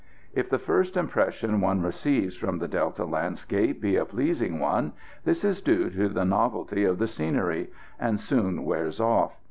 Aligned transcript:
If 0.33 0.49
the 0.49 0.57
first 0.57 0.97
impression 0.97 1.61
one 1.61 1.83
receives 1.83 2.35
from 2.35 2.57
the 2.57 2.67
Delta 2.67 3.05
landscape 3.05 3.79
be 3.79 3.97
a 3.97 4.03
pleasing 4.05 4.57
one, 4.57 4.93
this 5.25 5.43
is 5.43 5.61
due 5.61 5.91
to 5.91 6.09
the 6.09 6.25
novelty 6.25 6.85
of 6.85 6.97
the 6.97 7.05
scenery, 7.07 7.69
and 7.99 8.19
soon 8.19 8.65
wears 8.65 8.99
off. 8.99 9.37